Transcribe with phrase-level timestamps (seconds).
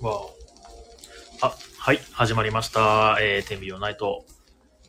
[0.00, 0.22] わ
[1.42, 1.46] あ。
[1.48, 3.18] あ、はい、始まりました。
[3.20, 4.24] えー、天秤ナイト。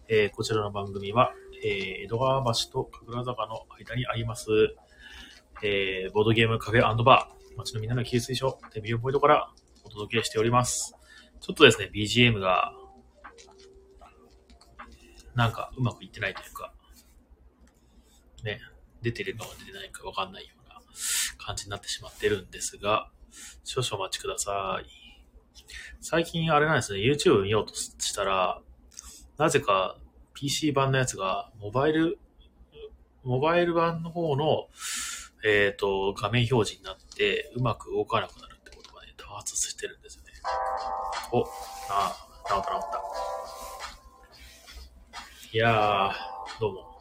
[0.07, 1.33] えー、こちらの番組は、
[1.65, 4.47] えー、江戸川橋と神楽坂の間にあります、
[5.63, 9.51] えー、ボードゲームカフェバー、街のみんなの給水所、天秤ポイントから
[9.83, 10.95] お届けしております。
[11.41, 12.73] ちょっとですね、BGM が、
[15.35, 16.73] なんかうまくいってないというか、
[18.45, 18.61] ね、
[19.01, 20.81] 出てるか出てないかわかんないような
[21.37, 23.09] 感じになってしまってるんですが、
[23.63, 25.00] 少々お待ちください。
[25.99, 28.61] 最近あれなんですね、YouTube 見ようとしたら、
[29.37, 29.97] なぜか
[30.33, 32.17] PC 版のやつが、モバイル、
[33.23, 34.67] モバイル版の方の、
[35.43, 40.31] えっ、と、画面表示になって、うまく動かなくなるってことがね、多発してるんですよね。
[41.31, 41.43] お、
[41.89, 42.15] あ、
[42.47, 43.01] 治った治った。
[45.53, 46.91] いやー、どうも。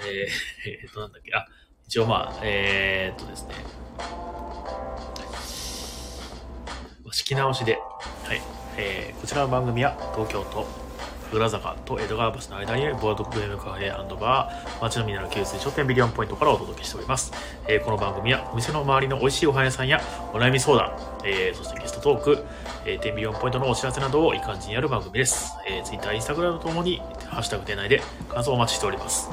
[0.00, 0.28] えー、
[0.84, 1.46] えーと、なんだっけ、あ、
[1.86, 3.54] 一応まあ、えー、っとですね、
[7.12, 7.78] 仕切直しで、
[8.24, 8.40] はい。
[8.76, 10.66] えー、こちらの番組は東京都
[11.30, 17.32] 浦坂と江戸川橋の間にあるボードゲームカフェバー、街のみなの給水書店ビリオンポイントからお届けしております。
[17.66, 20.00] えーこの番組はお店の周りの美味しいお花屋さんや
[20.32, 20.92] お悩み相談、
[21.24, 22.44] えーそしてゲストトーク、
[22.86, 25.52] えー、ビリオンポイントのお知らせなどをいい感じにやる番組です。
[25.68, 28.00] えー、Twitter、Instagram ともに、ハッシュタグ店内で
[28.30, 29.28] 感想をお待ちしております。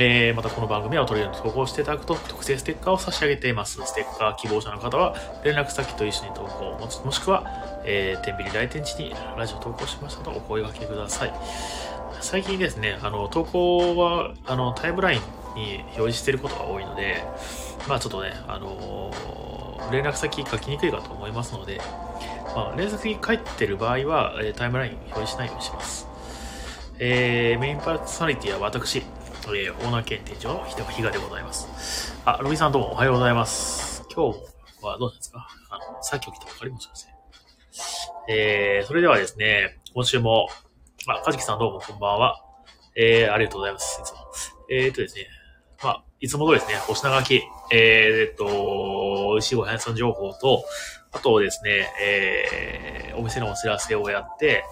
[0.00, 3.80] えーまたこの番組はお取り寄せ投稿していただくと特製ステッカーを差し上げています。
[3.84, 7.44] ステッカー希望者の方は連絡先と一緒に投稿もしもしくは、
[7.84, 11.32] えー、天秤来店地にラジオ投稿しましたとお声掛けください。
[12.20, 15.20] 最近ですね、あの、投稿は、あの、タイムライン
[15.54, 17.22] に表示していることが多いので、
[17.88, 19.58] まあちょっとね、あのー
[19.92, 21.80] 連絡先書きにくいかと思いますので、
[22.54, 26.06] まあ、連絡先書いてる場合は、タイムライン表示しないようにします。
[26.98, 29.02] えーメインパーソナリティは私、
[29.56, 32.14] えーオーナー検定長の比嘉でございます。
[32.26, 34.04] あ、ロビンさんどうもおはようございます。
[34.14, 34.40] 今日
[34.82, 35.48] はどうなんですか？
[35.70, 37.12] あの、さっき起きたばかりもしません。
[38.28, 40.48] えー、それではですね、今週も、
[41.06, 42.44] あ、かじきさんどうもこんばんは。
[42.94, 44.00] えー、ありがとうございます。
[44.02, 44.18] いつも。
[44.70, 45.26] えーっとですね、
[45.82, 47.42] まあ、いつも通りですね、お品書き、
[47.72, 50.62] えー、っと、美味しいおやさん情報と、
[51.10, 54.62] あとですね、えー、お店のお知らせをやって、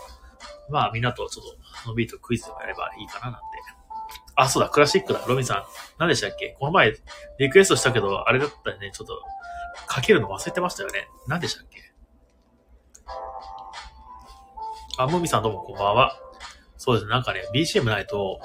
[0.69, 1.47] まあ、みんなとちょっ
[1.85, 3.47] と、のビートクイズをやればいいかななんて。
[4.37, 5.25] あ、そうだ、クラシックだ。
[5.27, 5.65] ロビンさん。
[5.99, 6.57] 何でしたっけ？
[6.59, 6.95] この前、
[7.39, 8.91] リクエストしたけど、あれだったよね。
[8.93, 9.23] ちょっと、
[9.87, 11.09] かけるの忘れてましたよね。
[11.27, 11.81] 何でしたっけ？
[14.99, 16.19] あ、ムーミさんどうもこんばんは。
[16.77, 18.41] そうですね、なんかね、BCM ないと、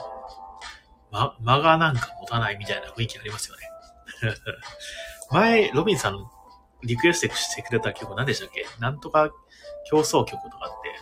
[1.11, 3.63] ま、間がなんか持たないみたいな雰囲気ありますよね。
[5.29, 6.25] 前、ロビンさん
[6.83, 8.65] リクエストしてくれた曲何でしたっけ？
[8.79, 9.29] なんとか
[9.89, 10.99] 競争曲とかって。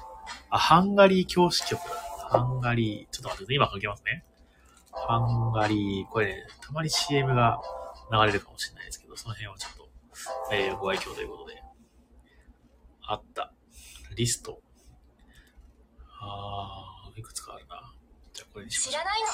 [0.49, 1.95] あ、ハンガリー教師曲だ。
[2.29, 4.23] ハンガリー、ちょっと待って、今かけますね。
[5.07, 7.59] ハンガリー、これね、たまに CM が
[8.11, 9.89] 流れるかもしれないですけど、その辺はちょっと、
[10.53, 11.63] えー、ご愛嬌ということで。
[13.01, 13.51] あった。
[14.15, 14.61] リスト。
[16.21, 17.93] あー、いくつかあるな。
[18.33, 19.27] じゃあこれにしましょ知らないの？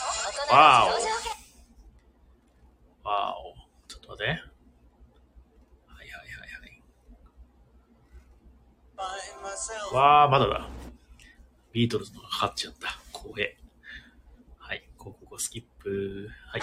[0.56, 3.09] わーお。
[3.09, 3.56] わーお。
[3.88, 4.32] ちょっと待って。
[4.32, 4.40] はい
[5.97, 6.50] はいはい
[9.02, 9.06] は
[9.92, 9.94] い。
[9.94, 10.70] わー、まだだ。
[11.74, 12.88] ビートルズのがかかっちゃった。
[13.18, 13.58] 光栄。
[15.35, 16.29] こ、スキップ。
[16.47, 16.62] はい。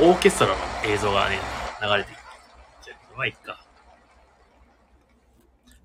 [0.00, 1.38] オーケストラの映像がね、
[1.80, 2.16] 流れてき
[2.84, 3.66] ちゃう、まあ、いっか。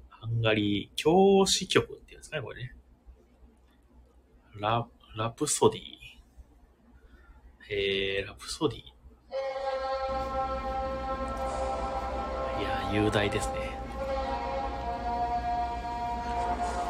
[0.09, 2.75] ハンガリー教師曲っていうんですかね、これね。
[4.59, 5.81] ラ、ラプソディ。
[7.69, 8.79] えー、ラプソディ。
[8.79, 8.83] い
[12.63, 13.77] や、雄大ですね。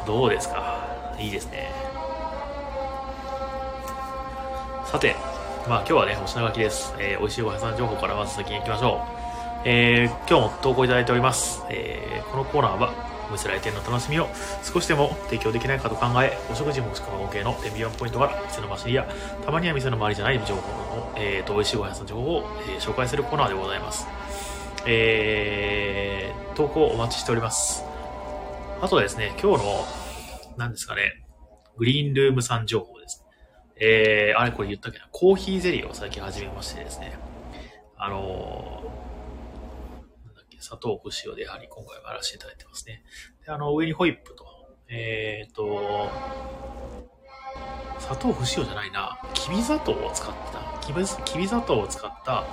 [0.06, 0.86] どうですか？
[1.18, 1.87] いいですね。
[4.90, 5.16] さて、
[5.68, 6.94] まあ今日はね、お品書きです。
[6.98, 9.68] えー、美味しいご飯さん情報からまず先に行きましょう。
[9.68, 11.62] えー、今日も投稿いただいております。
[11.68, 12.94] えー、このコーナーは、
[13.28, 14.28] お店来店の楽しみを
[14.62, 19.06] 少しでも提供できないかと考え、お食事もしくは OK の天秤4ポイントから店の走りや、
[19.44, 24.06] たまには店の周りじゃない情報の、えー、と、美味しいご飯さん情報を、えー紹介するコーナーでございます。
[24.86, 27.84] えー、投稿お待ちしております。
[28.80, 29.84] あとですね、今日の、
[30.56, 31.02] 何ですかね、
[31.76, 33.27] グリーンルームさん情報です。
[33.80, 37.16] えー、あれこれ言ったっけな、コーヒーゼリーを最近始めましてですね、
[37.96, 43.02] あのー、なんだっけ、砂糖不使用でやはり今回はやらせていただいてますね。
[43.44, 44.44] で、あの、上にホイップと、
[44.88, 46.10] えーと、
[48.00, 52.44] 砂糖不使用じゃないな、きび砂糖を使った、きびきび砂糖を使った、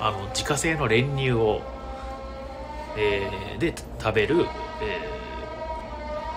[0.00, 1.62] あの、自家製の練乳を、
[2.96, 4.46] えーで食べる、
[4.82, 5.24] えー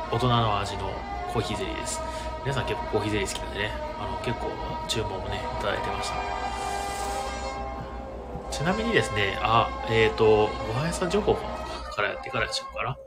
[0.09, 0.89] 大人の味の
[1.33, 1.99] コーヒーゼリーです。
[2.43, 4.51] 皆さん結構コーヒーゼリー好きなんでね、あの、結構
[4.87, 6.15] 注文もね、いただいてました。
[8.51, 12.97] ちなみにですね、あ、えっ、と、ご飯屋さん情報からやってからでしょうかな。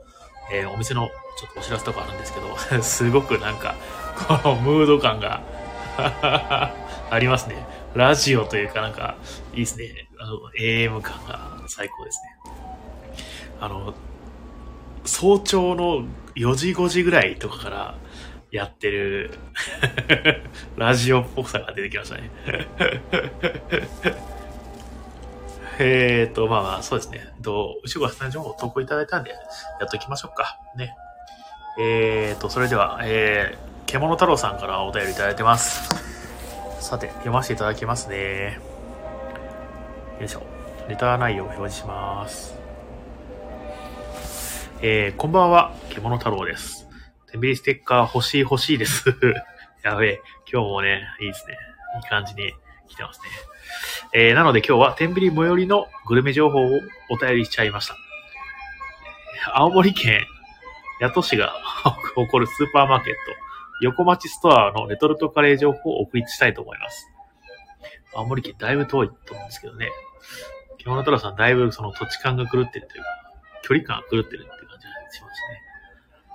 [0.53, 1.07] えーお店の
[1.37, 3.75] ちょっとお知らせとかあるんですけど、 すごくなんか、
[4.43, 5.41] このムード感が
[7.09, 7.65] ありますね。
[7.95, 9.15] ラジオというかなんか、
[9.53, 10.07] いいですね。
[10.19, 12.53] あの、AM 感が最高ですね。
[13.59, 13.93] あの、
[15.05, 16.05] 早朝の
[16.35, 17.95] 4時5時ぐらいとかから
[18.51, 19.31] やってる
[20.75, 22.29] ラジオっぽさが出てきましたね。
[25.79, 27.33] えーと、まあまあ、そうですね。
[27.41, 29.37] と、後ろがスタジオを投稿いただいたんで、や
[29.85, 30.59] っときましょうか。
[30.75, 30.93] ね。
[31.79, 35.89] えーと、それでは、えー、獣太郎さんからお便りいただいてます。
[36.81, 38.59] さて、読ませていただきますね。
[40.19, 40.43] よいしょ。
[40.89, 42.55] レター内容を表示します。
[44.81, 46.80] えー、こんばんは、獣太郎です。
[47.31, 49.05] テンビリステッカー欲しい欲しいです。
[49.83, 51.57] やべえ、今日もね、いいですね。
[51.95, 52.53] いい感じに
[52.87, 53.29] 来てますね。
[54.13, 56.79] えー、なので今日は天秤最寄りのグルメ情報を
[57.09, 57.95] お便りしちゃいました。
[59.53, 60.25] 青森県
[60.99, 61.53] 八戸市が
[62.15, 63.19] 誇るスーパーマーケット、
[63.81, 67.07] 横町ストアのレトルトカレー情報をお送りしたいと思います。
[68.13, 69.89] 青森県だいぶ遠いと思うんですけどね。
[70.79, 73.09] 獣太郎さんだいぶその土地感が狂ってるというか、
[73.63, 75.60] 距離感が狂ってるって感じがしますね。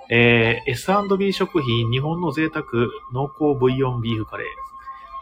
[0.08, 2.64] えー、S&B 食品日本の贅沢
[3.12, 4.46] 濃厚ブイヨンビーフカレー。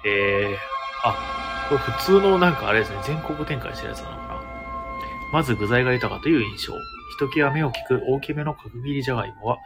[0.06, 0.56] えー、
[1.08, 4.42] あ、これ普通のなんかあれですね、全国展開してるやつなのかな。
[5.32, 6.74] まず具材が豊かという印象。
[7.12, 9.58] ひときわ目を利く大きめの角切りじゃがいもは、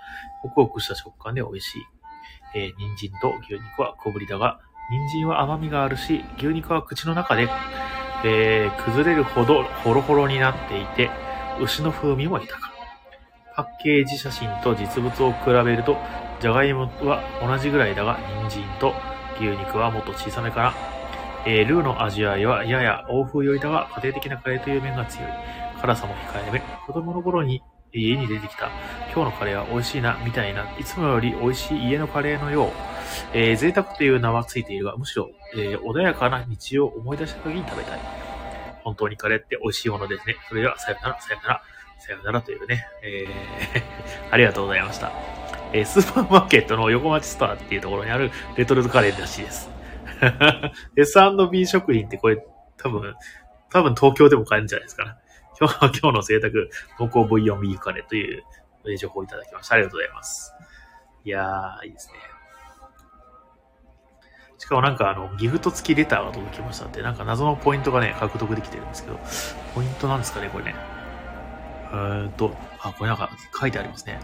[0.43, 1.87] ホクホクした食感で美味しい。
[2.55, 4.61] えー、人参と牛肉は小ぶりだが、
[4.91, 7.49] 人参は甘みがあるし、牛肉は口の中で、
[8.25, 11.11] えー、崩れるほどホロホロになっていて、
[11.61, 12.78] 牛の風味も豊か。
[13.59, 15.97] パッケージ写真と実物を比べると、
[16.41, 18.17] じゃがいもは同じぐらいだが、
[18.49, 18.95] 人参と
[19.41, 20.75] 牛肉はもっと小さめかな。
[21.45, 25.31] えールーの味わいはやや欧風寄りだが、家庭的なカレーという面が強い。
[25.81, 26.63] 辛さも控えめ。
[26.87, 27.61] 子供の頃に
[27.93, 28.71] 家に出てきた、
[29.13, 32.71] 今日のカレーは美味しいな、みたいな、いつもより美味しい家のカレーのよう。
[33.35, 38.01] えー贅沢という名はついているが、むしろ、えー穏やかな日を思い出した時に食べたい。
[38.85, 40.37] 本当にカレーって美味しいものですね。
[40.49, 41.63] それでは、さよなら、さよなら、
[41.99, 43.83] さよならというね、えー
[44.33, 45.13] ありがとうございました。
[45.73, 49.71] えースーパーマーケットの横町ストアっていうところにあるレトルトカレーらしいです。
[50.97, 52.45] S&B 食品ってこれ
[52.77, 53.15] 多分、
[53.71, 55.13] 多分東京でも買えるんじゃないですかね。
[55.61, 56.53] 今日今日の贅沢、
[56.99, 58.45] 濃厚ブイヨンビーフカレーという
[58.87, 59.75] え情報をいただきました。
[59.75, 60.55] ありがとうございます。
[61.25, 62.15] いやー、いいですね。
[64.59, 69.19] しかもなんかあの、ギフト付きレターが届きましたって、なんか謎のポイントがね、獲得できてるんですけど、
[69.75, 70.75] ポイントなんですかね、これね。
[71.91, 74.21] えーっと、あ、これなんか書いてありますね。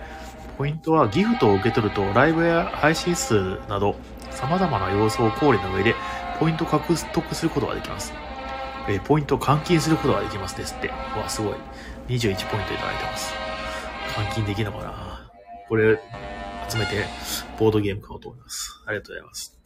[0.59, 3.97] ポイントはギフトを受け取ると、ライブや配信数など、
[4.31, 5.95] 様々な要素を考慮の上で、
[6.39, 8.13] ポイント獲得することができます。
[8.89, 10.93] えーポイントを換金することができますですって。
[11.17, 11.55] うわ、すごい。
[12.09, 13.33] 21ポイントいただいてます。
[14.15, 15.31] 換金できるのかな？
[15.69, 15.99] これ、
[16.69, 17.05] 集めて、
[17.59, 18.83] ボードゲーム買おうと思います。
[18.87, 19.59] ありがとうございます。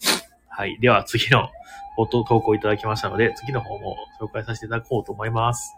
[0.49, 0.79] はい。
[0.81, 1.51] では、次の、
[1.97, 5.75] 音投稿いただきましたので、次の方も紹介させていただこうと思います。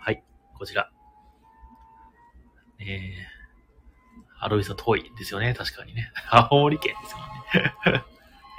[0.00, 0.24] はい。
[0.58, 0.91] こちら。
[2.86, 5.54] えー、アロビさん遠いですよね。
[5.54, 6.10] 確かにね。
[6.30, 8.04] 青森県ですよね。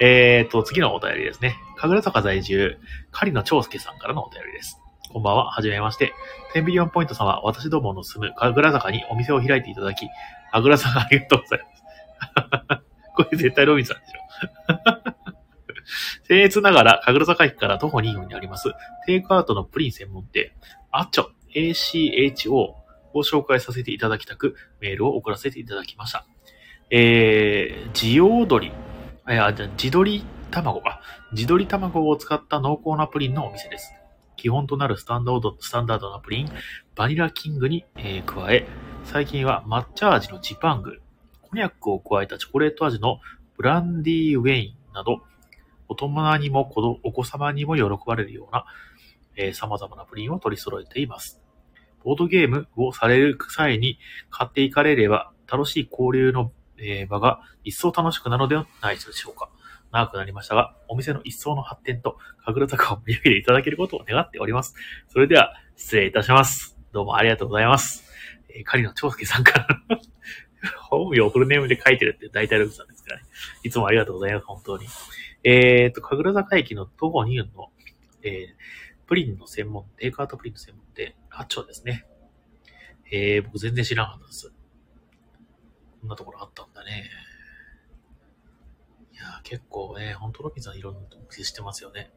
[0.00, 1.56] えーと、次のお便りですね。
[1.76, 2.78] 神楽坂在住、
[3.12, 4.80] 狩野長介さんからのお便りです。
[5.12, 5.50] こんばんは。
[5.50, 6.12] はじめまして。
[6.52, 10.08] テンビリオンポイント様、私どもの住む神楽坂にお店を開いていただき、
[10.50, 12.82] 神楽坂ありがとうございます。
[13.14, 15.24] これ絶対ロビンさんでしょ。
[16.28, 18.72] 僭越ながら、神楽坂駅から徒歩2分にあります、
[19.06, 20.50] テイクアウトのプリン専門店、
[20.90, 22.83] アッチョ、ACHO
[23.18, 26.26] を紹介させていただきたく、メールを送らせていただきました。
[26.90, 28.72] えー、地踊り、
[29.24, 31.00] あいや、じゃ地鶏卵か。
[31.32, 33.92] 地鶏卵を使った濃厚なプリンのお店です。
[34.36, 36.48] 基本となるスタンダードスタンダードなプリン、
[36.94, 38.66] バニラキングに、えー加え、
[39.04, 41.00] 最近は抹茶味のジパング、
[41.42, 43.20] コニャックを加えたチョコレート味の
[43.56, 45.22] ブランディーウェインなど、
[45.88, 48.66] 大人にも子どお子様にも喜ばれるような、
[49.36, 51.43] えー様々なプリンを取り揃えています。
[52.04, 53.98] ボードゲームをされる際に
[54.30, 56.52] 買っていかれれば、楽しい交流の、
[57.08, 59.48] 場が一層楽しくなるのではないでしょうか。
[59.90, 64.74] 長くなりましたが、お店の一層の発展と、神楽坂を盛り上げていただけることを願っております。
[65.08, 66.76] それでは、失礼いたします。
[66.92, 68.04] どうもありがとうございます。
[68.48, 69.66] えー、狩野長介さんから
[70.88, 73.26] 本名をフルネームで書いてるって大体ログさんですからね。
[73.62, 74.86] いつもありがとうございます、本当に。
[75.42, 77.70] えーと、神楽坂駅の徒歩2分の、
[78.22, 82.06] えー、プリンの専門、テイクアウトプリンの専門店、八丁ですね。
[83.10, 84.52] えー、僕全然知らなかったです。
[86.00, 87.10] こんなところあったんだね。
[89.12, 92.10] いやー結構ね、本当ロビンさんいろんなお店してますよね。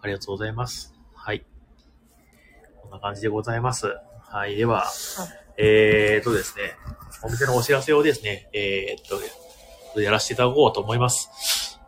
[0.00, 0.94] ありがとうございます。
[1.14, 1.44] はい。
[2.80, 3.86] こんな感じでございます。
[4.22, 4.56] はい。
[4.56, 4.86] では、
[5.56, 6.76] えーとですね、
[7.22, 9.04] お店のお知らせをですね、えーっ
[9.94, 11.78] と、やらせていただこうと思います。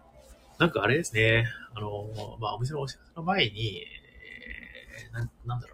[0.58, 2.06] なんかあれですね、あの、
[2.38, 5.73] まあ、お店のお知らせの前に、えーなん、なんだろ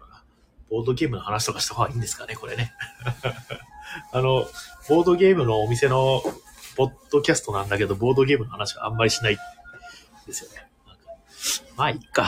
[0.71, 2.73] ボードゲームの話とかした方がいいんですかね、これね。
[4.13, 4.47] あの、
[4.87, 6.23] ボードゲームのお店の
[6.77, 9.37] ポッドキャストなんだけど、ボードゲームの話はあんまりしない
[10.25, 10.65] ですよね。
[11.75, 12.25] まあ、いいか。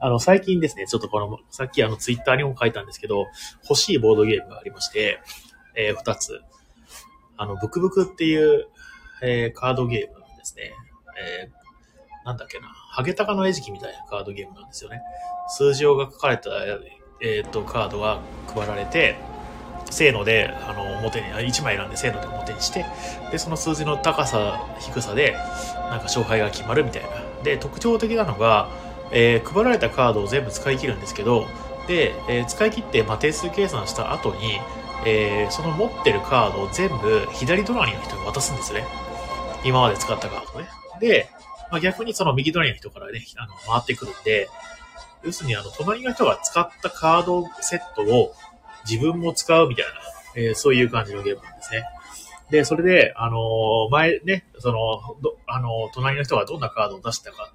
[0.00, 3.26] あの、最近ですね、ちょっとこの、さっきあの、ツイッターにも書いたんですけど、
[3.62, 5.20] 欲しいボードゲームがありまして、
[5.74, 6.40] えー、二つ。
[7.36, 8.68] あの、ブクブクっていう、
[9.22, 10.72] えー、カードゲームですね。
[11.20, 15.00] えー、なんだっけな、ハゲタカの餌食みたいなカードゲームなんですよね。
[15.48, 16.50] 数字が書かれた、
[17.20, 18.20] えっ、と、カードが
[18.54, 19.16] 配られて、
[19.90, 22.84] せーので、あの、表に、1枚選んでせーので表にして、
[23.30, 25.36] で、その数字の高さ、低さで、
[25.90, 27.08] なんか勝敗が決まるみたいな。
[27.42, 28.68] で、特徴的なのが、
[29.12, 31.46] えー配られたカードを全部使い切るんですけど、
[31.86, 34.60] で、えー使い切って、まあ、定数計算した後に、
[35.04, 38.84] えーその持ってるカードを全部左隣の人に渡すんですね。
[39.64, 40.68] 今まで使ったカードね。
[41.00, 41.28] で、
[41.70, 44.48] まあ、逆にその右隣の人からね、あの、回ってくるんで、
[45.24, 48.34] 要するにあの、隣の人が使ったカードセットを
[48.88, 49.92] 自分も使うみたいな、
[50.36, 51.84] えーそういう感じのゲームなんですね。
[52.50, 57.52] で、それで、あのー前ね、その、どあのー隣の人がどんなカードを出したか、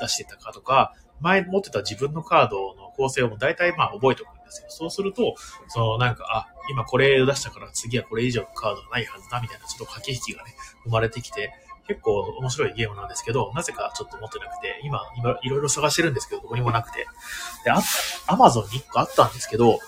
[0.00, 4.66] 出してたかとか、前持ってた自分のカードの構成を大体まあ覚えておくんですよ。
[4.70, 5.34] そうすると、
[5.68, 10.54] そのなんか、あ、今これ出したから次はこれ以上カードがないはずだみたいなちょっと駆け引きがね、
[10.84, 11.52] 生まれてきて、
[11.88, 17.06] 結構面白いゲームなんですけど、なぜかちょっと持ってなくて、今、今いろいろ探してるんですけど、どこにもなくて。
[17.64, 17.80] で、あ
[18.26, 19.78] アマゾンに1個あったんですけど、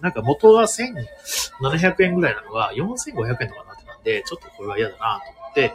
[0.00, 5.74] なんか元が1700円ぐらいなのが4500円とかになってたんで、ちょっとこれは嫌だなと思って、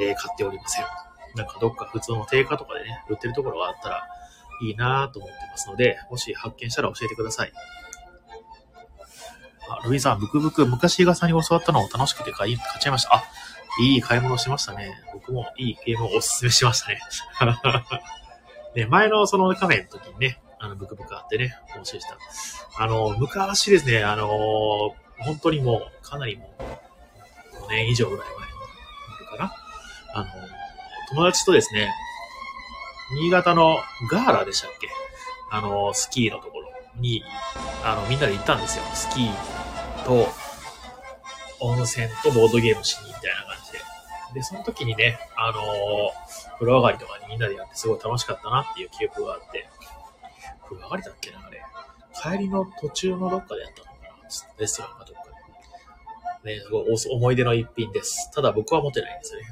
[0.00, 0.84] えー買っておりません。
[1.36, 4.08] なんかどっか普通の定価とかでね、売ってるところがあったら
[4.62, 7.52] いいなと思ってますので、もし発見したら教えてください。
[9.68, 13.16] あ、ルイさん、ブクブク、昔がさんに教わったのを楽しくて買い、買っちゃいました。
[13.16, 13.24] あ、
[13.80, 14.92] いい買い物しましたね。
[15.12, 17.00] 僕もいいゲームをおすすめしましたね。
[18.74, 22.16] ね、前のそのカフェの時にね、あの、ブクブクあってね、面白いした。
[22.78, 24.28] あの、昔ですね、あの、
[25.18, 26.54] 本当にもう、かなりも
[27.60, 29.54] う、5年以上ぐらい前になるかな。
[30.14, 30.28] あの、
[31.10, 31.92] 友達とですね、
[33.12, 33.78] 新潟の
[34.10, 34.88] ガーラでしたっけ？
[35.50, 37.22] あの、スキーのところに、
[37.84, 38.84] あの、みんなで行ったんですよ。
[38.94, 40.28] スキーと、
[41.60, 43.14] 温泉とボードゲームしに、
[44.34, 44.42] で。
[44.42, 45.60] その時にね、あの
[46.54, 49.68] 風呂上がりとかにみんなでやってすごい楽しかったなっていう記憶があって、
[50.64, 51.62] 風呂上がりだっけな、あれ。
[52.14, 54.28] 帰りの途中のどっかでやったのかな
[54.58, 55.22] レストランかどっか
[56.44, 56.56] で。
[56.56, 58.30] ね、すごい思い出の一品です。
[58.32, 59.42] ただ僕は持てないんですね。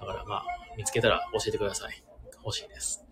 [0.00, 0.44] だからまあ、
[0.76, 2.02] 見つけたら教えてください。
[2.44, 3.04] 欲しいです。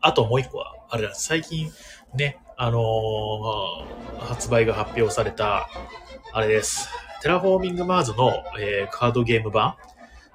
[0.00, 1.70] あともう一個は、あれだ、最近
[2.14, 5.68] ね、あのー発売が発表された、
[6.32, 6.88] あれです。
[7.22, 9.74] テラフォーミングマーズの、えーカードゲーム版、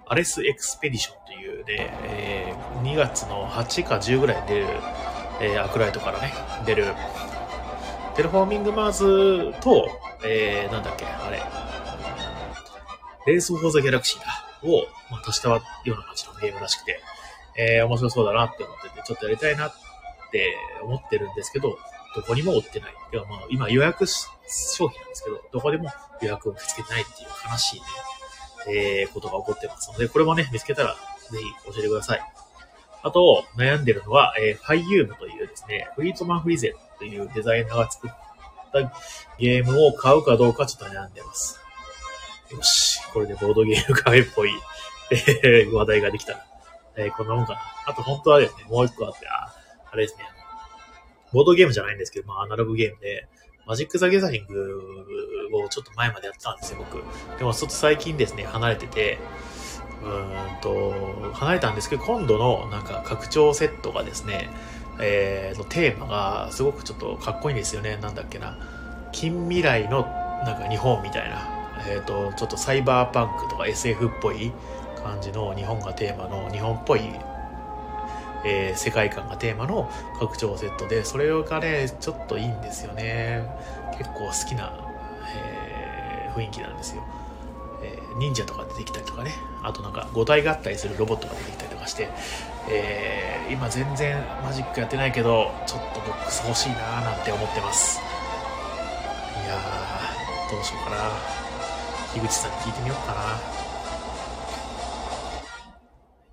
[0.08, 4.68] アレスエクスペディションというね、えー2月の8か10ぐらいに出る、
[5.42, 6.34] えーアークライトからね、
[6.66, 6.86] 出る、
[8.16, 9.90] テラフォーミングマーズと、
[10.24, 11.42] えーなんだっけ、あれ、
[13.26, 14.28] レース・フォー・ザ・ギャラクシーだ。
[14.64, 17.00] を、まあ、足したような感じのゲームらしくて、
[17.58, 19.74] えー面白そうだなって思ってて、ちょっとやりたいなっ
[20.32, 21.80] て思ってるんですけど、
[22.16, 22.94] どこにも売ってない。
[23.12, 25.92] てかまあ、今予約商品なんですけど、どこでも
[26.22, 27.86] 予約を受け付けてないっていう悲しいね、
[28.68, 30.96] えーことが起こってますので、これもね、見つけたら、
[31.32, 31.44] ぜひ
[31.74, 32.22] 教えてください。
[33.04, 38.12] あと、悩んでるのは、えー、ファイユームというですね、フリートマン・フリゼというデザイナーが作っ
[38.72, 38.82] た
[39.38, 41.60] ゲームを買うかどうかちょっと悩んでます。
[42.52, 44.52] よし、これでボードゲームカフェっぽい、
[45.12, 46.46] えー話題ができたら、
[46.96, 47.60] えーこんなもんかな。
[47.88, 49.54] あと本当はですね、もう一個あって、あ、
[49.92, 50.26] あれですね、
[51.34, 53.28] ボードゲームじゃないんですけど、まあアナログゲームで、
[53.66, 55.08] マジック・ザ・ギャザリング
[55.54, 57.04] をちょっと前までやってたんですよ、僕。
[57.38, 59.18] でもちょっと最近ですね、離れてて、
[60.04, 64.50] うーんと、離れたんですけど、今度のなんか拡張セットがですね、
[65.00, 67.98] えー、のテーマがすごくちょっとかっこいいんですよね。
[67.98, 68.58] なんだっけな。
[69.12, 70.02] 近未来の
[70.46, 71.48] なんか日本みたいな、
[71.90, 74.52] えっ、と、ちょっとサイバーパンクとか SF っぽい
[75.04, 77.02] 感じの日本がテーマの日本っぽい、
[78.46, 83.44] えー世界観がテーマの拡張セットで、それがね、ちょっといいんですよね。
[83.98, 84.74] 結構好きな、
[85.36, 87.04] えー雰囲気なんですよ。
[87.82, 89.32] えー忍者とか出てきたりとかね、
[89.64, 92.10] あとなんか五体合体するロボットが出てきたりとかして、
[92.70, 98.00] えー今全然マジックやってないけど、ちょっとボックス欲しいなーなんて思ってます。
[99.46, 101.12] いやー、どうしようかな。
[102.14, 103.65] 樋口さんに聞いてみようかな。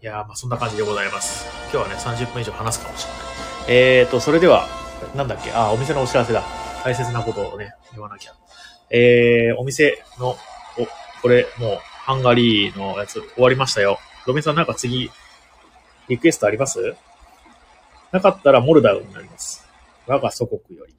[0.02, 1.46] いやー、まあそんな感じでございます。
[1.72, 3.22] 今日はね、30分以上話すかもしれない。
[3.68, 4.66] えーと、それでは、
[5.14, 5.52] なんだっけ？
[5.52, 6.42] あ、お店のお知らせだ。
[6.82, 8.32] 大切なことをね、言わなきゃ。
[8.90, 10.36] えー、お店の、お、
[11.22, 14.00] これ、もう、ハンガリーのやつ終わりましたよ。
[14.26, 15.08] ロミさんなんか次、
[16.08, 16.96] リクエストあります？
[18.10, 19.64] なかったらモルダウになります。
[20.08, 20.96] 我が祖国より。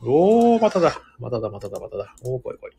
[0.00, 0.96] おー、まただ。
[1.18, 2.14] まただ、まただ、まただ。
[2.22, 2.70] おー、こいこい。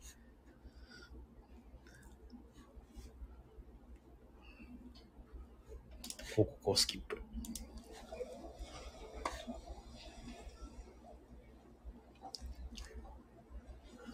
[6.35, 7.21] ここスキップ。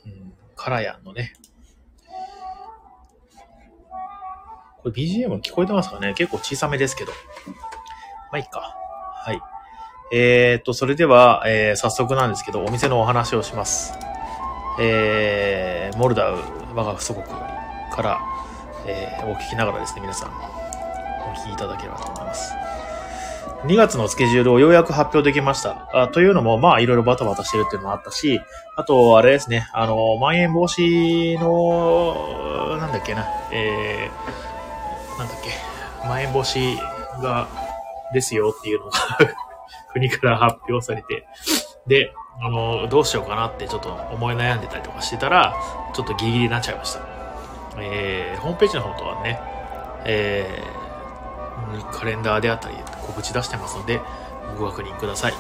[0.06, 1.34] うん、カラヤンのね。
[4.78, 6.14] これ BGM 聞こえてますかね？
[6.14, 7.12] 結構小さめですけど。
[8.32, 8.76] まあいいか。
[9.24, 9.42] はい。
[10.12, 13.94] えー、っと、それでは、えー、早速なんですけど、お店のお話をします。
[14.80, 16.38] えー、モルダウ、
[16.74, 18.22] 我が祖国から、
[18.86, 20.32] えー、お聞きながらですね、皆さん、
[21.28, 22.54] お聞きいただければと思います。
[23.66, 25.90] 2月のスケジュールをようやく発表できました。
[25.92, 28.40] あというのも、まあ、いろいろバタバタしてるっていうのもあったし、
[28.76, 36.78] あと、あれですね、あの、まん延防止の、なんだっけな、えー、なんだっけ、まん延防止
[37.22, 37.48] が、
[38.14, 38.92] ですよっていうのが
[39.92, 41.28] 国から発表されて、
[41.88, 45.56] で、あの、どうしようかなってちょっと思い悩んでたりとかしてたら、
[45.94, 47.02] ちょっとギリギリになっちゃいました。
[47.80, 49.42] えー、ホームページの方とはね、
[50.06, 50.77] えー、
[51.92, 54.02] カレンダーであったり告知出してますので、
[54.58, 55.34] ご確認ください。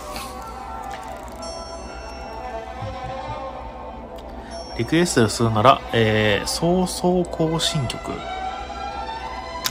[4.77, 8.11] リクエストするなら、えー、早々行進曲。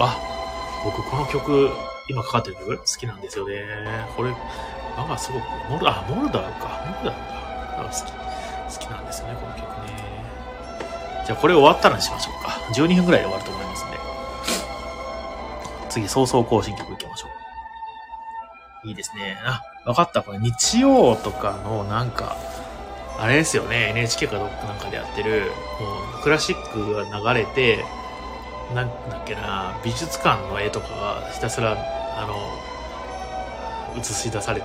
[0.01, 0.19] あ、
[0.85, 1.71] 僕この曲
[2.09, 3.65] 今かかってる曲好きなんですよね。
[4.17, 4.31] これ、
[4.97, 6.85] なんかすごく、モルダ、あ、モルダーか。
[6.87, 7.89] モルダーだ。
[7.89, 10.17] 好き、好きなんですよね、この曲ね。
[11.25, 12.51] じゃあこれ終わったらにしましょうか。
[12.73, 14.16] 12分くらいで終わると思いますんで。
[15.97, 17.29] 次、早々更新曲いきましょ
[18.85, 18.89] う。
[18.89, 19.39] いいですね。
[19.45, 20.23] あ、わかった。
[20.23, 22.37] これ日曜とかのなんか、
[23.19, 23.93] あれですよね。
[23.95, 27.83] NHK かどっかなんかでやってる、もうクラシックが流れて、
[28.75, 34.61] なんだっけな、美術館の絵とかがひたすら、あの、映し出され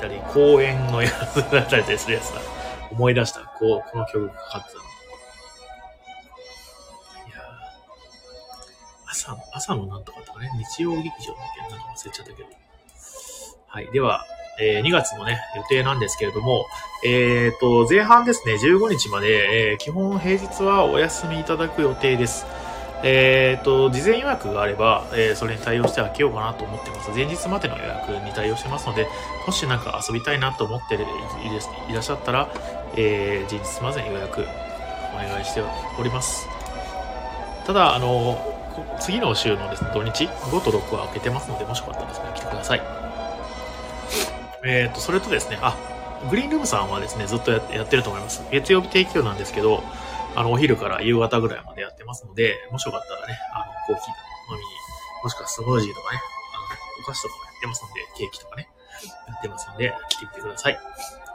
[0.00, 2.40] たり、公園のやつだったりするやつだ。
[2.92, 3.40] 思い出した。
[3.40, 4.87] こう、この曲がかかってた
[9.10, 12.48] 朝の、朝のなんとかとかね、日曜劇場だっけなんか忘れちゃったけど。
[13.66, 13.90] はい。
[13.92, 14.26] では、
[14.60, 16.66] えー、2月のね、予定なんですけれども、
[17.04, 22.44] えっ、ー、と、前半ですね、15日まで、えー、基本平日はお休みいただく予定です。
[23.04, 27.10] えっ、ー、と、事前予約があれば、えー、それに対応して開けようかなと思ってます。
[27.10, 29.06] 前日までの予約に対応してますので、
[29.46, 30.98] もしなんか遊びたいなと思ってい
[31.94, 32.48] らっしゃったら、
[32.96, 34.44] えー、前日までに予約
[35.14, 35.62] お願いして
[35.98, 36.48] おります。
[37.64, 38.57] ただ、あの、
[39.00, 42.82] 次の週のですね、土日、5と6は開けてますので、もしよかったらですね、来てください。
[44.64, 45.76] えっ、ー、と、それとですね、あ、
[46.30, 48.42] グリーンルームさんはですね、ずっとやってると思います。
[48.50, 49.82] 月曜日提供なんですけど、
[50.34, 54.64] あの、お昼から夕方ぐらいまでやってますので、もしよかったらね、あの、コーヒー飲みに、
[55.22, 56.20] もしくはスムージーとかね、
[56.54, 58.68] あの、お菓子とかもやってますので、ケーキとかね、
[59.28, 60.78] やってますので、来てみてください。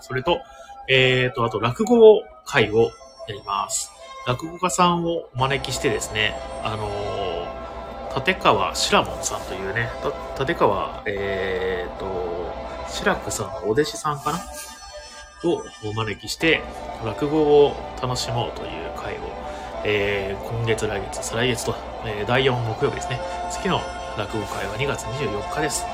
[0.02, 0.42] それと、
[0.90, 2.92] えーと、あと、落語会を
[3.28, 3.92] やります。
[4.26, 7.23] 落語家さんをお招きしてですね、あのー、
[8.16, 9.90] 立川志らもんさんというね、
[10.40, 12.54] 立川、えーと、
[12.90, 14.40] 志らくさんのお弟子さんかな？
[15.46, 16.62] をお招きして、
[17.04, 19.18] 落語を楽しもうという会を、
[19.84, 23.20] えー、今月、来月、再来月と、えー、第4木曜日ですね。
[23.52, 23.82] 次の
[24.18, 25.86] 落語会は2月24日です。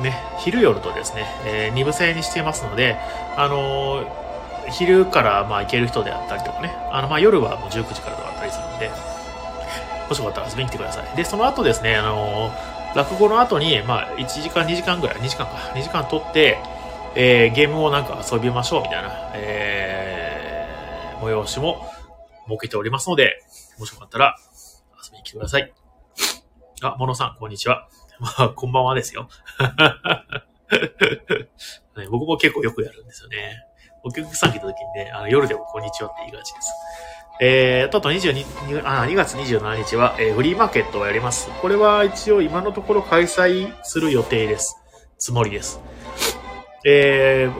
[0.00, 2.96] ね、昼夜とですね、えー、2部制にしていますので、
[3.36, 8.90] あのー、昼からまあ行ける人であったりとかね、あのまあ夜はもう19時からとかあったりするので、
[10.12, 11.16] もしよかったら遊びに来てください。
[11.16, 16.58] で、その後ですね、あのー、落語の後に、まあ1時間2時間ぐらい、2時間か、2時間取って、
[17.14, 21.86] えー、ゲームをなんか遊びましょうみたいな、えー、催しも
[22.46, 23.42] 設けておりますので、
[23.78, 24.36] もしよかったら
[25.02, 25.72] 遊びに来てください。
[26.82, 27.88] あ、モノさん、こんにちは。
[28.20, 29.28] まあ、こんばんはですよ。
[31.96, 33.64] ね僕も結構よくやるんですよね。
[34.04, 36.70] お客さん来た時にね、あの夜でもこんにちはって言いがちです。
[37.44, 41.50] えー、と、あと22、あ、2月27日は、えー、フリーマーケットをやります。
[41.60, 44.76] これは一応今のところ開催する予定です。
[45.18, 45.80] つもりです。
[46.86, 47.52] えー、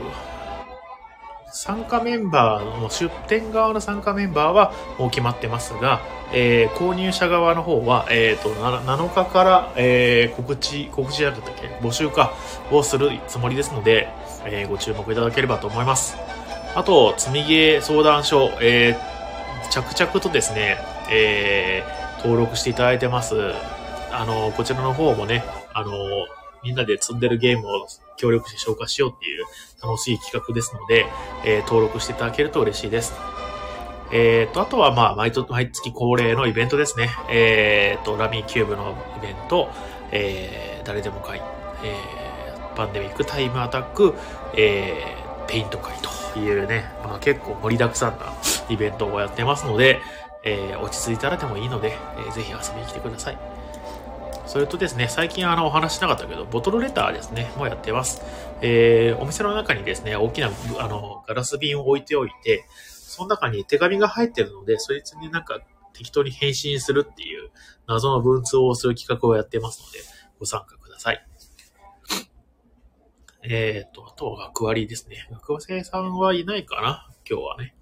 [1.52, 6.00] 参加メンバーの出店側の参加メンバーはもう決まってますが、
[6.32, 11.66] えー、購入者側の方は、えーと、7日から、えー、告知、告知じゃなかったっけ？
[11.84, 12.34] 募集か
[12.70, 14.08] をするつもりですので、
[14.44, 16.16] えー、ご注目いただければと思います。
[16.76, 19.11] あと、積みゲー相談所、えー、
[19.72, 20.76] 着々とですね、
[21.10, 23.34] えー、登録していただいてます。
[24.10, 25.92] あの、こちらの方もね、あの、
[26.62, 27.86] みんなで積んでるゲームを
[28.18, 29.44] 協力して消化しようっていう
[29.82, 31.06] 楽しい企画ですので、
[31.46, 33.14] えー、登録していただけると嬉しいです。
[34.12, 37.08] えっ、と、あとはまあ、毎毎月恒例のイベントですね。
[37.30, 39.70] えっ、と、ラミーキューブのイベント、
[40.10, 41.40] えー、誰でも会、
[41.82, 44.14] えー、パンデミックタイムアタック、
[44.54, 45.96] えー、ペイント会
[46.34, 48.34] というね、まあ、結構盛りだくさんな
[48.72, 50.00] イベントをやってますので、
[50.44, 53.38] えー、落ち着いたらでもいいので、えー、ぜひ遊びに来てください。
[54.46, 58.20] それとですね、最近あのお話しなかったけど、ボトルレターですね、もやってます。
[58.60, 65.60] えー、お店の中にですね、大きなあのガラス瓶を置いておいて、その中に手紙が入ってるので、そいつになんか
[65.92, 67.50] 適当に返信するっていう
[67.86, 70.00] 謎の文通をする企画をやってますので、
[70.38, 71.24] ご参加ください。
[73.44, 75.28] えーと、あとは学割ですね。
[75.30, 77.08] 学生さんはいないかな？
[77.28, 77.74] 今日はね。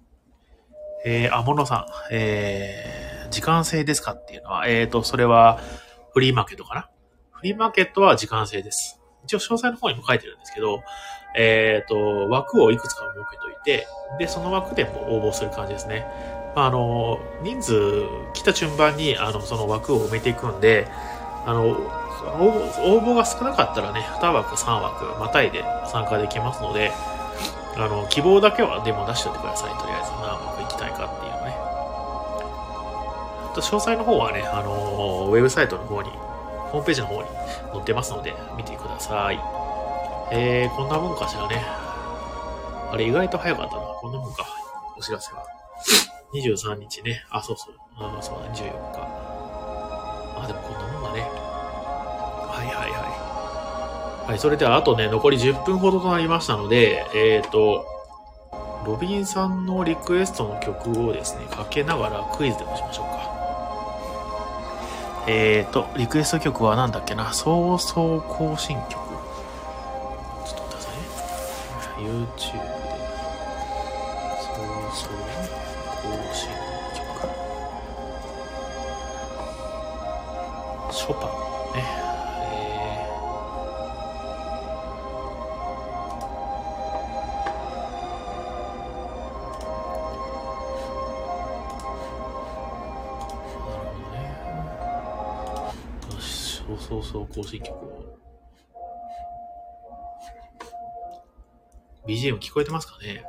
[1.05, 5.59] えー、あ、ものさん、えー、時間制ですかっていうのは、えーと、それは、
[6.13, 6.89] フリーマーケットかな？
[7.31, 8.99] フリーマーケットは時間制です。
[9.23, 10.81] 一応詳細の方にも書いてるんですけど、
[11.35, 13.87] えっ、ー、と、枠をいくつか設けといて、
[14.19, 16.05] で、その枠でも応募する感じですね。
[16.55, 20.87] まあ、あの、人数来た順番に、あの、その枠を埋めていくんで、
[21.45, 26.91] あの、応募が少なかったらね、2枠、3枠、またいで参加できますので、
[27.77, 29.69] あの、希望だけはでも出しておいてください。
[29.79, 30.11] とりあえず
[33.53, 36.09] と詳細の方はね、あの、ウェブサイトの方に、
[36.71, 37.27] ホームページの方に
[37.73, 39.39] 載ってますので、見てください。
[40.31, 41.61] えー、こんなもんかしらね。
[42.91, 43.81] あれ、意外と早かったな。
[43.81, 44.45] こんなもんか。
[44.97, 45.45] お知らせは。
[46.33, 47.25] 23日ね。
[47.29, 47.75] あ、そうそう。
[47.97, 49.31] あ、そうだ、24日。
[50.43, 51.21] あ、でもこんなもんだね。
[51.21, 54.29] はいはいはい。
[54.31, 57.85] はい、それではあとね、残り10分ほどとなりましたので、えっ、ー、と、
[58.85, 63.20] ロビンさんのリクエストの曲をですね、かけながらクイズでもしましょうか。
[65.27, 68.91] えーと、リクエスト曲は何だっけな、早々更新曲。
[68.91, 68.99] ちょ
[70.53, 72.09] っと待ってくださいね。
[72.09, 72.67] YouTube で、
[74.41, 75.13] 早々
[76.01, 76.49] 更新
[76.95, 77.01] 曲。
[80.91, 81.40] ショパン
[96.87, 98.17] そうそう更新曲を。
[102.05, 103.23] BGM 聞こえてますかね？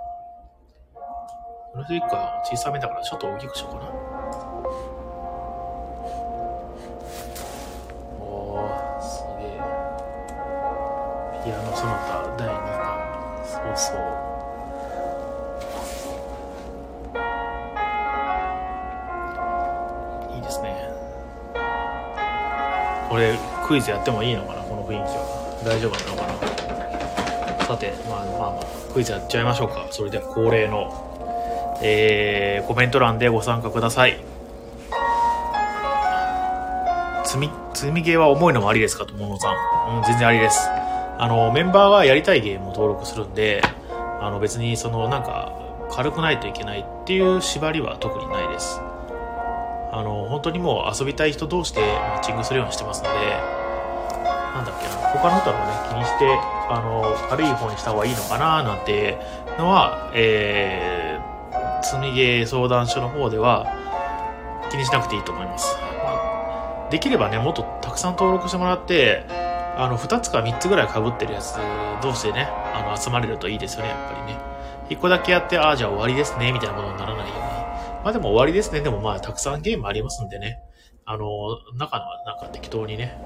[1.72, 3.84] このスイッカ小さめだからちょっと大きくしようかな。
[8.20, 9.60] おー、すげえ。
[11.44, 13.44] ピアノその他第2弾。
[13.44, 14.11] そうそう。
[23.12, 24.62] これクイズやってもいいのかな？
[24.62, 25.60] この雰囲気は。
[25.66, 26.22] 大丈夫なのか
[27.60, 27.66] な？
[27.66, 29.86] さてまあまあまあクイズやっちゃいましょうか。
[29.90, 30.88] それでは恒例の
[31.82, 34.18] えー、コメント欄でご参加ください。
[37.24, 39.04] 積み積みゲーは重いのもありですか？
[39.04, 40.66] とものさん、うん、全然ありです。
[41.18, 43.60] あのメンバーがやりたいゲームを登録するんで
[44.22, 45.52] あの別にそのなんか
[45.90, 48.80] 軽くないといけないっていう縛りは特にないです。
[49.92, 53.18] あの、本当にもう遊びたい人同士でマッチングするようにしてますので、
[54.54, 56.38] なんだっけな、他の人もね、気にして、
[56.70, 59.18] あの、軽い方にした方がいいのかななんて
[59.58, 63.66] のは、えー、積みゲー相談所の方では
[64.70, 65.76] 気にしなくていいと思います。
[66.02, 66.08] ま
[66.86, 69.26] あ、できればね、もっとたくさん登録してもらって、
[69.76, 71.58] あの、2つか3つぐらい被ってるやつ
[72.02, 74.38] 同士でね、あの、集まれるといいですよね、やっぱりね。
[74.88, 77.51] 1個だけやって、ああ、じゃあ終わりですね、みたいなことにならないように。
[78.02, 78.80] まあでも終わりですね。
[78.80, 80.60] でもまあたくさんゲームありますんでね。
[81.04, 83.16] あの、中のなんか適当にね、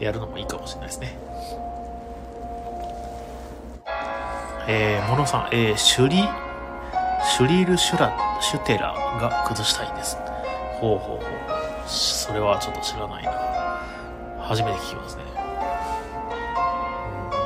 [0.00, 1.18] やるのもいいかもしれないですね。
[4.66, 10.16] えー、モノさん、えー、シュリ、シュリルシュラ、シュテラが崩したいんです。
[10.80, 11.28] ほうほうほう。
[11.86, 13.32] それはちょっと知らないな。
[14.40, 15.22] 初めて聞きますね。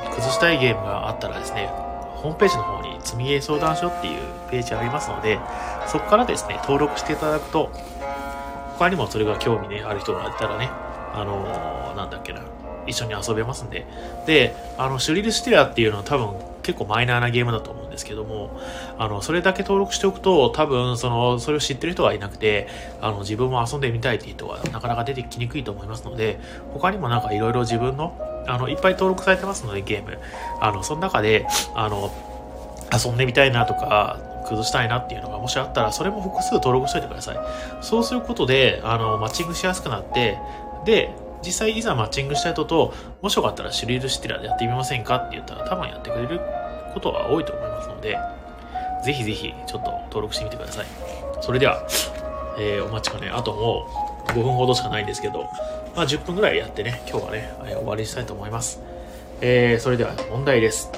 [0.07, 1.71] うん、崩したいゲームがあったらですね、
[2.23, 5.41] ホームページの方に積みゲー相談所っていうページありますので、
[5.89, 7.71] そこからですね、登録していただくと、
[8.79, 10.71] 他にもそれが興味ね、ある人がいたらね、
[11.13, 12.41] あのー、なんだっけな、
[12.87, 13.87] 一緒に遊べますんで。
[14.27, 18.51] で、あの、シュリルスティラっていうのは多分結構マイナーなゲームだと思うんですけども、
[18.99, 22.69] あの、それだけ登録しておくと、多分、その、それを知ってる人がいなくて、
[23.01, 26.41] あの、自分も遊んでみたいっていう人がなかなか出てきにくいと思いますので、
[26.73, 30.19] 他にもなんかいろいろ自分の、あの、いっぱい登録されてますので、ゲーム。
[30.61, 32.13] あの、その中で、あの、
[32.93, 37.37] 遊んでみたいなとか、崩したいなっていうのがもしあったら、それも複数登録しといてください。
[37.81, 40.39] そうすることで、あの、マッチングしやすくなって、
[40.85, 46.41] で、実際いざマッチングした人と、もしよかったらシリーズシティラでやってみませんかって言ったら多分やってくれる
[46.95, 48.19] ことは多いと思いますので、
[49.05, 50.87] ぜひぜひちょっと登録してみてください。
[51.41, 51.87] それでは、
[52.59, 53.89] えー、お待ちかね、あとも
[54.29, 55.49] う5分ほどしかないんですけど、
[55.95, 58.81] まあ10分ぐらいやってね、今日はね、えー、終わりにしたいと思います。
[59.41, 60.91] えー、それでは問題です。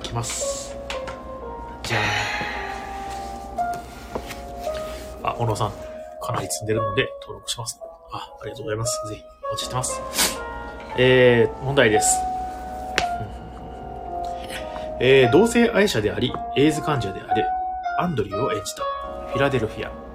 [0.00, 0.76] いきます。
[1.82, 1.98] じゃ
[5.22, 5.30] あ。
[5.30, 5.72] あ、小野さん、
[6.22, 7.80] かなり積んでるので登録します。
[8.12, 9.08] あ、ありがとうございます。
[9.08, 10.00] ぜひ、お待ちしてます。
[10.96, 12.18] えー、問題です。
[15.00, 17.44] えー、同性愛者であり、エイズ患者である
[17.98, 18.82] アンドリューを演じた
[19.32, 20.07] フィラデルフィア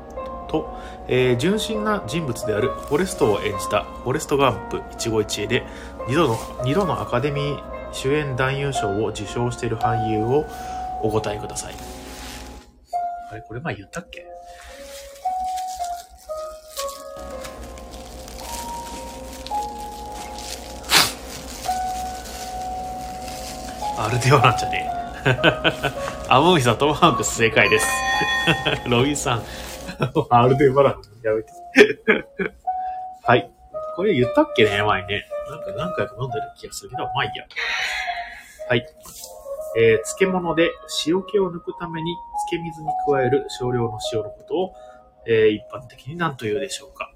[0.53, 0.69] と、
[1.07, 5.65] えー、純真な人物であるフォレストを演じたフォレストガンプ一期一会で
[6.07, 10.45] 2度の、2度のアカデミー主演男優賞を受賞している俳優を
[11.01, 11.75] お答えください。
[13.31, 14.27] あれ、これ前言ったっけ？
[23.97, 24.89] アルデオなんじゃね
[25.25, 25.91] え。
[26.29, 27.87] アモギさん、トムハンクス正解です。
[28.87, 29.43] ロビンさん、
[30.29, 31.49] アルデバランやめて。
[33.23, 33.49] はい。
[33.95, 35.25] これ言ったっけね前ね。
[35.49, 37.45] なんか何回か飲んでる気がするけど、まあいいや。
[38.69, 38.85] はい。
[39.75, 40.71] えー、漬物で
[41.07, 42.15] 塩気を抜くために
[42.47, 44.73] 漬け水に加える少量の塩のことを、
[45.27, 47.11] えー、一般的に何と言うでしょうか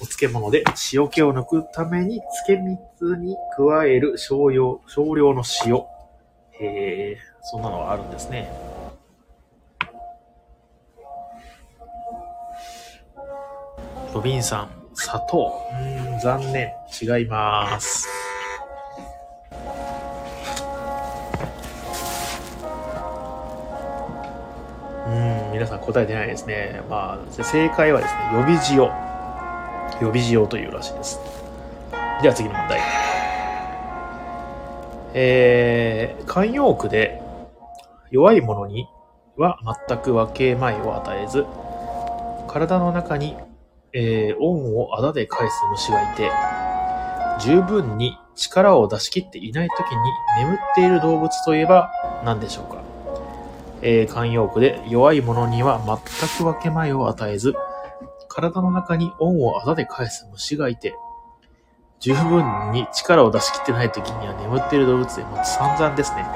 [0.00, 5.82] お漬物で塩気を抜くために漬け水に加える少量少量の塩。
[6.60, 8.65] えー、そんなのがあるんですね。
[14.16, 15.52] ロビンさん、砂糖。
[15.78, 16.72] うん、残念。
[17.02, 18.08] 違います。
[25.06, 26.80] うん、皆さん答えてないですね。
[26.88, 28.78] まあ、正解はですね、予備塩。
[30.00, 31.20] 予備塩というらしいです。
[32.22, 32.80] では次の問題。
[35.12, 37.20] えー、慣用句で
[38.10, 38.88] 弱いものに
[39.36, 41.44] は全く分け前を与えず、
[42.48, 43.36] 体の中に、
[43.98, 46.30] えー、恩をあだで返す虫がいて、
[47.40, 49.96] 十分に力を出し切っていない時に
[50.44, 51.90] 眠っている動物といえば
[52.22, 52.82] 何でしょうか？
[53.80, 55.96] えー、慣用句で弱いものには全
[56.38, 57.54] く分け前を与えず、
[58.28, 60.94] 体の中に恩をあだで返す虫がいて、
[61.98, 66.26] 十分に力を出し切ってない時には眠っている動物でも散々ですね。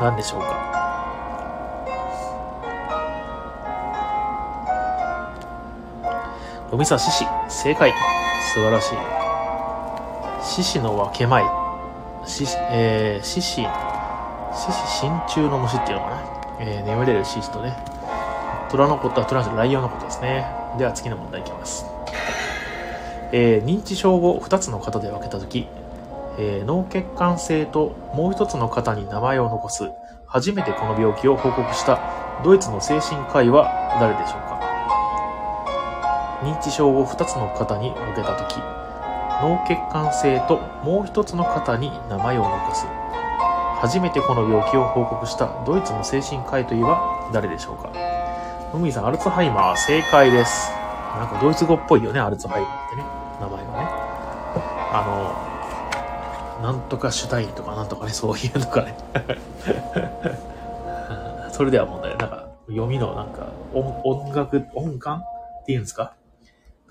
[0.00, 0.71] 何でしょうか？
[6.74, 7.92] おみさ獅子、正解。
[8.54, 8.96] 素晴らしい。
[10.42, 11.44] 獅子の分け前。
[12.24, 16.22] 獅子、えー、獅子、獅子真鍮の虫っていうのかな。
[16.60, 17.76] えー、眠れる獅子とね、
[18.70, 20.46] 虎のことは虎のライオンのことですね。
[20.78, 21.84] では次の問題いきます。
[23.32, 25.68] えー、認知症を2つの型で分けたとき、
[26.38, 29.90] えー、脳血管性ともう一つの型に名前を残す
[30.26, 32.00] 初めてこの病気を報告した
[32.42, 34.51] ドイツの精神科医は誰でしょうか？
[36.44, 38.56] 認知症を2つの型に分けたとき
[39.42, 42.86] 脳血管性ともう一つの型に名前を残す
[43.80, 47.90] 初めてこの病気を報告したドイツの精神科医といえば誰でしょうか？
[48.72, 50.70] のみさん、アルツハイマー、正解です。
[51.16, 53.02] なんかドイツ語っぽいよね、アルツハイマーってね。
[53.40, 53.88] 名前がね。
[54.92, 58.96] あの、なんとかシュタインとかなんとかね、そういうのがね。
[61.52, 62.16] それでは問題。
[62.16, 66.12] なんか、読みのなんか、音音楽、音感っていうんですか？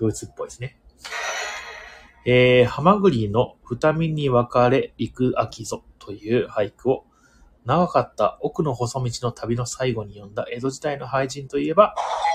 [0.02, 0.76] ドイツっぽいですね。
[2.24, 7.04] えー、ハマグリの二見に分かれ行く秋ぞという俳句を
[7.64, 11.94] 長かった奥の細道の旅の最後に読んだ江戸時代の俳人といえば、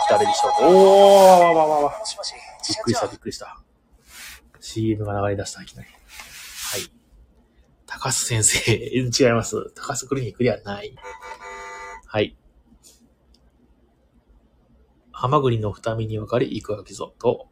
[0.10, 1.92] 誰でしょうおー、わわわわわ。
[1.92, 3.62] びっくりした、びっくりした。
[4.62, 5.90] CM が流れ出した、いきなり。
[5.90, 6.92] はい。
[7.86, 9.72] 高須先生、 違います。
[9.76, 10.96] 高須クリニックではない。
[12.06, 12.38] はい。
[15.12, 17.50] ハマグリの二見に分かり行くわけぞ、と、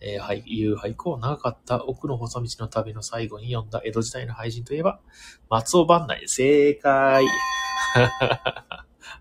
[0.00, 5.00] えー、はい、いう俳句を長かった奥の細道の旅の最後に読んだ江戸時代の俳人といえば、
[5.48, 6.22] 松尾万内。
[6.26, 7.26] 正解。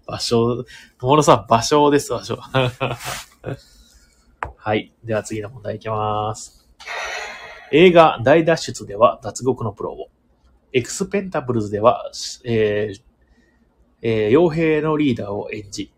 [0.07, 0.65] 場所、
[0.99, 2.37] 友野さん、場所です、場所。
[4.55, 4.93] はい。
[5.03, 6.65] では次の問題いきます。
[7.71, 10.07] 映画大脱出では脱獄のプロを、
[10.73, 12.09] エクスペンタブルズでは、
[12.45, 13.01] えー、
[14.01, 15.91] えー、傭兵のリーダーを演じ、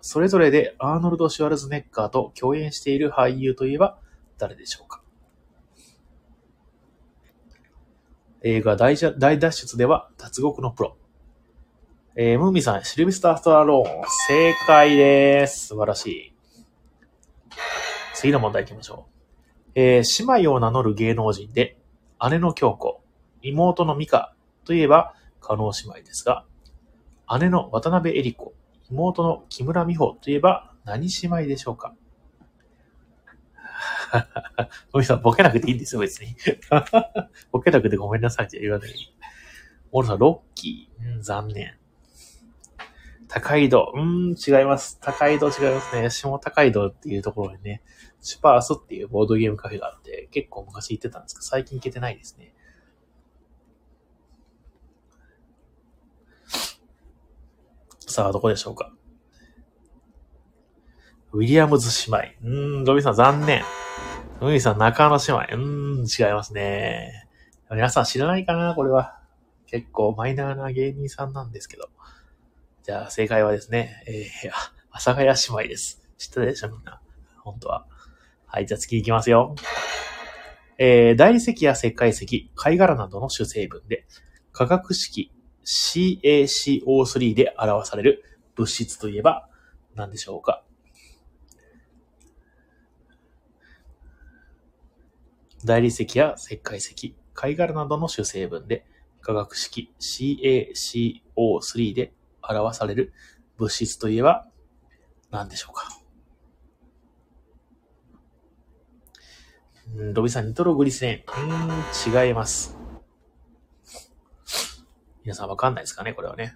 [0.00, 3.98] それぞれでアーノルド・シュワルズネッカーと共演している俳優といえば、
[4.40, 5.02] 誰でしょうか？
[8.42, 10.96] 映画大大脱出では脱獄のプロ。
[12.16, 14.02] えー、ムーミンさん、シルビスター・ストラローン。
[14.28, 15.68] 正解です。
[15.68, 16.34] 素晴らしい。
[18.14, 19.70] 次の問題行きましょう。
[19.74, 21.76] えー姉妹を名乗る芸能人で、
[22.30, 23.02] 姉の京子、
[23.42, 26.44] 妹の美香といえば、加納姉妹ですが、
[27.38, 28.54] 姉の渡辺恵里子、
[28.90, 31.94] 妹の木村美穂といえば、何姉妹でしょうか？
[34.92, 36.36] ごめんなさい、ボケなくていいんですよ、別に。
[37.52, 39.14] ボケなくてごめんなさいって言わない。
[39.92, 41.76] モルさん、ロッキー、うん、残念。
[43.28, 44.98] 高井戸、うん、違います。
[45.00, 46.10] 高井戸違いますね。
[46.10, 47.82] 下高井戸っていうところにね、
[48.20, 52.52] シュパースっていうボードゲームカフェがあって、結構昔行ってたんですけど、最近行けてないですね。
[58.06, 58.92] さあ、どこでしょうか。
[61.32, 62.48] ウィリアムズ姉妹。
[62.48, 63.62] うん、ロビンさん残念。
[64.40, 65.24] ロビンさん中野姉
[65.54, 65.62] 妹。
[65.62, 67.28] うーん、違いますね。
[67.70, 69.20] 皆さん知らないかなこれは。
[69.66, 71.90] 結構マイナーな芸人さんなんですけど。
[72.82, 74.50] じゃあ正解はですね、えー、
[74.90, 76.02] 阿佐ヶ谷姉妹です。
[76.16, 77.02] 知ったでしょみんな。
[77.44, 77.84] 本当は。
[78.46, 79.54] はい、じゃあ次行きますよ。
[80.78, 84.06] えー、大理石や石灰石、貝殻などの主成分で、
[84.52, 85.30] 化学式
[85.66, 88.24] CaCO3 で表される
[88.54, 89.50] 物質といえば
[89.94, 90.64] 何でしょうか？
[95.64, 98.86] 大理石や石灰石、貝殻などの主成分で、
[99.20, 103.12] 化学式 CaCO3 で表される
[103.58, 104.46] 物質といえば
[105.30, 105.88] 何でしょうか？
[109.94, 111.22] んロビさん、ニトログリセン。
[112.06, 112.76] うん、違います。
[115.24, 116.54] 皆さんわかんないですかねこれはね。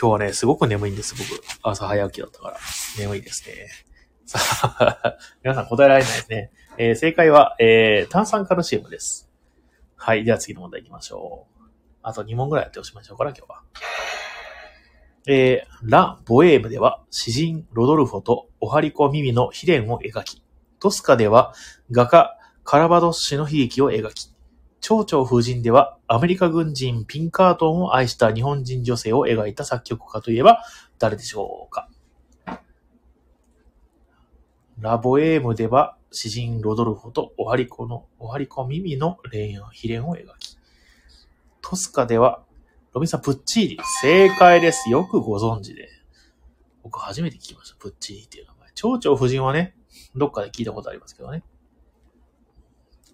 [0.00, 1.42] 今日はね、すごく眠いんです、僕。
[1.62, 2.58] 朝早起きだったから。
[2.98, 3.68] 眠いですね。
[4.26, 6.52] さあ、 皆さん答えられないですね。
[6.80, 9.28] えー正解は、えー炭酸カルシウムです。
[9.96, 10.24] はい。
[10.24, 11.62] では次の問題行きましょう。
[12.04, 13.62] あと2問ぐらいやっておしましょうかな、今日は。
[15.26, 20.40] えーラ・ボエームでは、詩人ロドルフォとオハリコ・ミミの秘伝を描き、
[20.78, 21.52] トスカでは
[21.90, 24.32] 画家カラバドッシュの悲劇を描き、
[24.80, 30.62] 蝶々夫人ではアメリカ軍人ピンカートンを愛した日本人女性を描いた作曲家といえば
[31.00, 31.88] 誰でしょうか
[34.78, 40.56] ラボエームでは詩人ロドルフォとオハリコの、オハリコミミの恋愛、秘伝を描き、
[41.60, 42.44] トスカでは
[42.98, 43.78] ロビンさん、プッチーリ。
[44.00, 44.90] 正解です。
[44.90, 45.88] よくご存知で。
[46.82, 47.76] 僕初めて聞きました。
[47.76, 48.70] プッチーリっていう名前。
[48.74, 49.76] 蝶々夫人はね、
[50.16, 51.44] どっかで聞いたことありますけどね。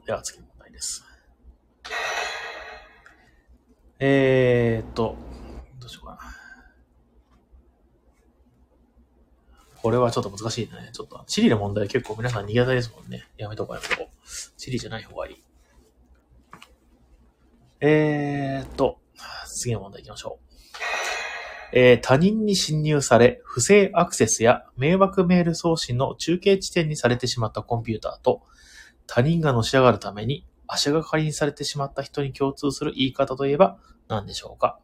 [0.07, 1.04] では次の問題です。
[3.98, 5.16] えーっと、
[5.80, 6.20] どうしようかな。
[9.85, 10.88] これはちょっと難しいね。
[10.94, 13.29] ちょっと、チリの問題結構皆さん苦手ですもんね。
[13.37, 14.18] やめとこうやめとこう。
[14.57, 15.44] チリじゃない方がいい。
[17.83, 18.99] えーっと、
[19.47, 21.77] 次の問題行きましょう。
[21.77, 28.40] えー他人に侵入され、不正アクセスや迷惑メール送信の中継地点にされてしまったコンピューターと、
[29.07, 33.77] 他人がのし上がるために足がかりにされてしまった人に共通する言い方といえば
[34.09, 34.79] 何でしょうか？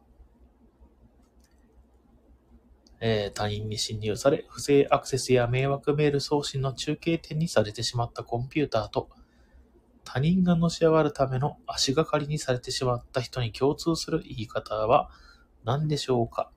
[3.03, 9.09] えー他人に侵入され、不正アクセスや迷惑メール送信の中継点にされてしまったコンピューターと、
[10.03, 15.09] 他人がのし上がるための足がかりにされてしまった人に共通する言い方は
[15.63, 16.51] 何でしょうか？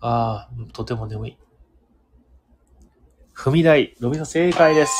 [0.00, 1.38] ああ、とても眠い。
[3.34, 4.92] 踏み台、ロビさん正解です。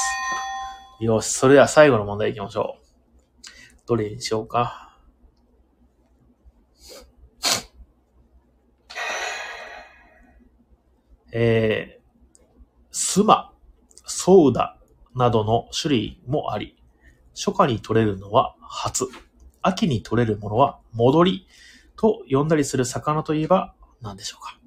[1.00, 2.84] よし、それでは最後の問題行きましょう。
[3.86, 4.87] どれにしようか？
[11.32, 12.48] えー、
[12.90, 13.52] スマ、
[14.06, 14.78] ソーダ
[15.14, 16.76] などの種類もあり、
[17.34, 19.06] 初夏に取れるのは初、
[19.62, 21.46] 秋に取れるものは戻り
[21.96, 24.58] と呼んだりする魚といえば何でしょうか。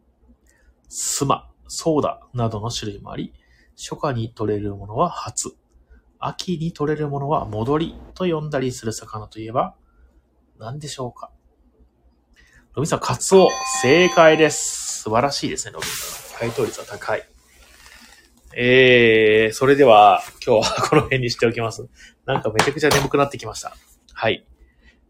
[0.90, 3.34] スマ、ソーダなどの種類もあり、
[3.78, 5.56] 初夏に取れるものは初、
[6.20, 9.76] 秋に取れるものは戻りと呼んだりする魚といえば
[10.60, 11.32] 何でしょうか。
[12.76, 13.50] ロビンさん、カツオ。
[13.82, 15.02] 正解です。
[15.02, 16.31] 素晴らしいですね、ロビンさん。
[16.42, 17.24] 回答率は高い。
[18.56, 21.88] えー、それでは、今日は この辺にしておきます。
[22.26, 23.78] なんかめちゃくちゃ眠くなってきました。
[24.12, 24.44] はい。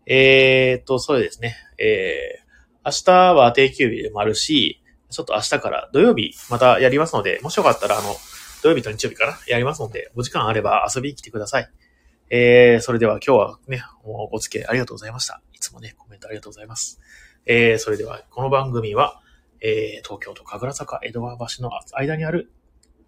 [0.05, 1.55] えーと、そうですね。
[1.77, 8.13] えー、明日は定休日でもあるし、ちょっと明日から土曜日またやりますので、もしよかったら、あの、
[8.61, 9.39] 土曜日と日曜日かな？
[9.47, 11.69] やりますので、お時間あれば遊びに来てください。
[12.29, 15.41] えー、それでは今日はね、お付き合いありがとうございました。
[15.53, 16.99] いつもね、コメントありがとうございます。
[17.45, 19.21] えー、それでは、この番組は、
[19.61, 22.51] えー、東京都神楽坂江戸川橋の間にある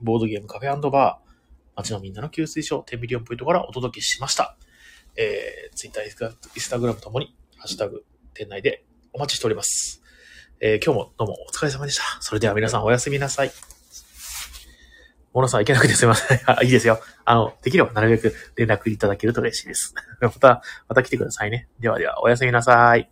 [0.02, 1.34] ボードゲームカフェバー、
[1.76, 4.58] 街のみんなの給水所、10ミリオンポイントからお届けしました。
[5.16, 8.84] えー、ツイッター、インスタグラムともに、ハッシュタグ、店内で
[9.14, 10.02] お待ちしております。
[10.60, 12.04] えー今日もどうもお疲れ様でした。
[12.22, 13.52] それでは皆さんおやすみなさい。
[15.34, 16.40] モノさん行けなくてすいません。
[16.46, 17.02] あいいですよ。
[17.26, 19.96] あの、できればなるべく連絡いただけると嬉しいです。
[20.22, 21.68] また、また来てくださいね。
[21.80, 23.10] ではでは、おやすみなさい。